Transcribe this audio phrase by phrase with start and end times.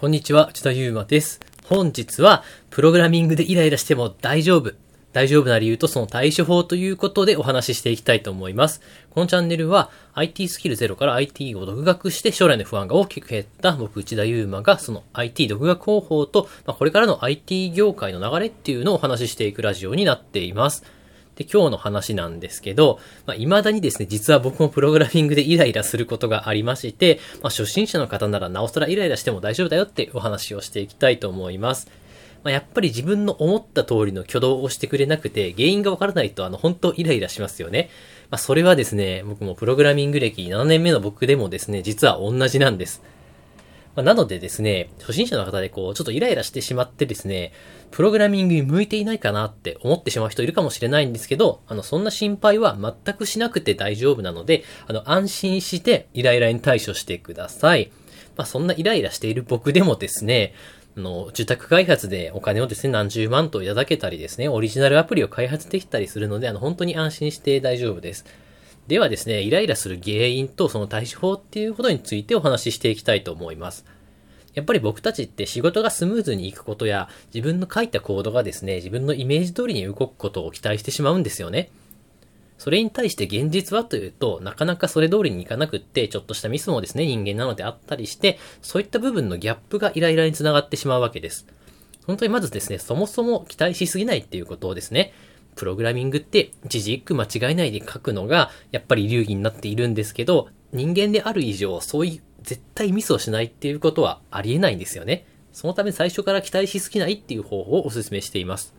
[0.00, 1.40] こんにちは、内田祐馬です。
[1.66, 4.72] 本日は、プログラミングでイライラしても大丈夫。
[5.12, 8.80] 大丈夫な理由とその対処法ということでお話ししていきたいと思います。
[9.10, 20.82] このチャンネルは IT スキルゼロから IT を独学して将来の不安が大きく減った僕内田祐馬がその IT 独学方法と、まあ、これからの IT 業界の流れっていうのをお話ししていくラジオになっています。
[21.40, 31.88] で、今日の話なんですけど、まあ、未だにですね、実は僕もプログラミングでイライラすることがありまして、まあ、初心者の方ならなおさらイライラしても大丈夫だよってお話をしていきたいと思います。
[32.44, 37.88] まあ、やっぱり自分の思った通りの挙動をしてくれなくて、原因がわからないと、あの、本当イライラしますよね。
[38.30, 43.00] まあ、それはですね、僕もプログラミング歴7年目の僕でもですね、実は同じなんです。
[44.00, 47.52] まあ、なのでですね、初心者の方でこう、ちょっとイライラしてしまってですね、
[47.90, 57.92] プログラミングに向いていないかなって思ってしまう人いるかもしれないんですけど、あの、そんな心配は全くしなくて大丈夫なので、あの、安心してイライラに対処してください。
[58.38, 60.54] まあ、そんなイライラしている僕でもですね、
[60.96, 68.24] あの、受託開発でお金をですね、何十万といただけたりですね、オリジナルアプリを開発できたりするので、あの、本当に安心して大丈夫です。
[68.86, 73.84] ではですね、イライラする原因とその対処法っていうことについてお話ししていきたいと思います。
[74.54, 81.70] やっぱり僕たちって仕事がスムーズにいくことや、自分の書いたコードがですね、自分のイメージ通りに動くことを期待してしまうんですよね。
[82.58, 91.46] それに対して現実はというと、なかなかそれ通りにいかなくって、ちょっとしたミスもですね、人間なのであったりして、そういった部分のギャップがイライラにつながってしまうわけです。
[92.06, 95.14] 本当にまずですね、そもそも期待しすぎないっていうことをですね、
[95.60, 105.26] プログラミングって一字一句間違えないで書くのが、やっぱり流儀になっているんですけど、人間である以上、そういう絶対ミスをしないっていうことはありえないんですよね。
[105.52, 108.74] そのため最初から期待しすぎないっていう方法をお勧めしています。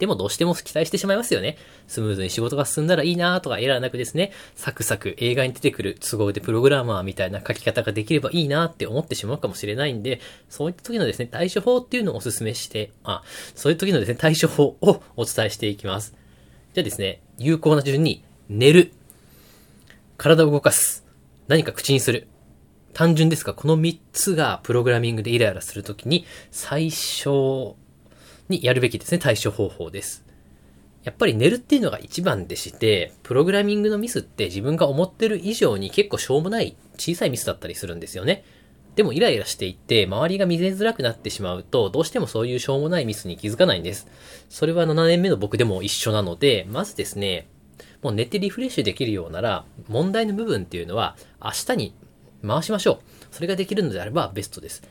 [0.00, 1.58] でもどうしても期待してしまいますよね。
[1.86, 13.22] スムーズに仕事が進んだらいいなとかエラーなくですね、サクサク映画に出てくる都合でプログラマーみたいな書き方ができればいいなって思ってしまうかもしれないんで、そういった時のですね、対処法っていうのをお勧めして、あ、
[13.54, 16.14] そういう時のですね、対処法をお伝えしていきます。
[16.72, 18.92] じゃあですね、有効な順に、寝る。
[20.16, 21.04] 体を動かす。
[21.46, 22.26] 何か口にする。
[22.94, 27.74] 単純ですが、この3つがプログラミングでイライラするときに最初
[28.50, 30.24] にやるべきですね、対処方法です。
[31.04, 38.44] やっぱり寝るっていうのが一番でして、プログラミングのミスって自分が思ってる以上に結構しょうもない小さいミスだったりするんですよね。
[38.96, 44.08] でもイライラしていて、周りが見せづらくなってしまうと、どうしてもそういうしょうもないミスに気づかないんです。
[44.50, 47.48] それは7年目の僕でも一緒なので、まずですね、
[48.02, 51.94] もう寝てリフレッシュできるようなら、問題の部分っていうのは明日に
[52.46, 52.98] 回しましょう。
[53.30, 54.82] それができるのであればベストです。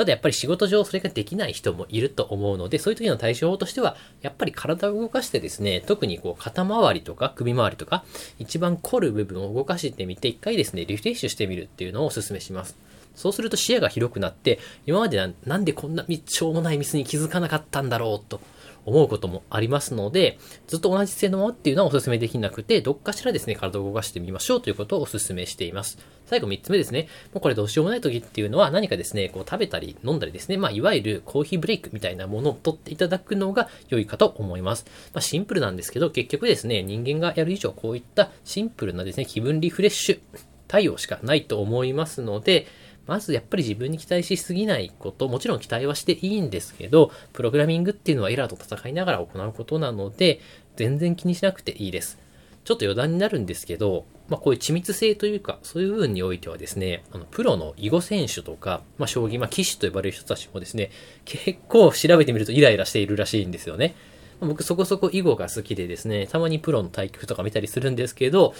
[0.00, 8.02] ただやっぱり仕事上それができない人もいると思うので、そういう時の対処法としては、やっぱり体を動かしてですね、特にこう肩周りとか首周りとか、
[8.38, 12.78] 一番凝る部分を動かしてみて、一回ですね、リフレッシュしてみるっていうのをお勧めします。
[13.14, 18.40] そうすると視野が広くなって、今までなんでこんなしょうもないミスに気づかなかったんだろうと
[18.86, 25.98] 思うこともありますので、ずっと同じ姿勢のままっていうのはお勧めできなくて、どっかしらですね、体を動かしてみましょうということをお勧めしています。
[26.26, 27.08] 最後3つ目ですね。
[27.34, 34.86] もうこれどうしようもない時っていうのは何かですね、こう食べたり飲んだりですね、まあいわゆるコーヒーブレイクみたいなものを取っていただくのが良いかと思います。
[35.12, 40.20] まあシンプルなんですけど、結局ですね、人間がやる以上こういったシンプルなですね、気分リフレッシュ
[40.68, 42.66] 対応しかないと思いますので、
[43.10, 50.38] まずやっぱり自分に期待しすぎないこと、もちろん期待はしていいんですけど、プログラミングっていうのはエラーと戦いながら行うことなので、
[50.76, 52.20] 全然気にしなくていいです。
[52.62, 60.92] ちょっと余談になるんですけど、まあこういう緻密性というか、そういう部分においてはですね、あのプロの囲碁選手とか、まあ将棋、まあ棋士と呼ばれる人たちもですね、
[61.24, 63.96] 結構調べてみるとイライラしているらしいんですよね。
[64.40, 68.54] 僕そこそこ囲碁が好きでですね、たまにプロの対局とか見たりするんですけど、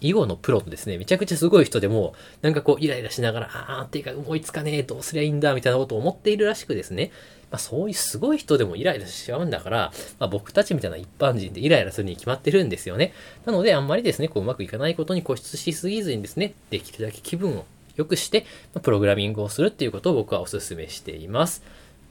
[0.00, 7.10] 囲碁のプロのですね、めちゃくちゃすごい人でも、なんかこうイライラしながら、あーっていうか思いつかねえ、どうすりゃいいんだ、みたいなことを思っているらしくですね、
[7.50, 13.12] まあそういうすごい人でもイライラしちゃうんだから、まあ僕たちみたいな一般人でイライラするに決まってるんですよね。
[13.46, 17.64] なのであんまりですね、こううまくいかないことに固執しすぎずにですね、できるだけ気分を
[17.96, 21.62] 良くして、まプログラミングをするっていうことを僕はお勧めしています。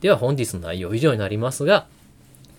[0.01, 1.85] では本日の内容以上になりますが、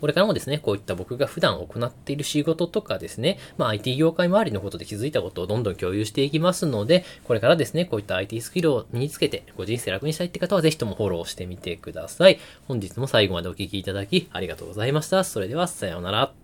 [0.01, 12.39] これからもですね、こういった僕が普段行っている仕事とかですね、まあ IT 業界周りのことで気づいたことをどんどん共有していきますので、これからですね、こういった IT スキルを身につけて、ご人生楽にしたいって方はぜひともフォローしてみてください。
[12.69, 15.25] 本日も最後までお聴きいただきありがとうございました。
[15.25, 16.44] それでは、さようなら。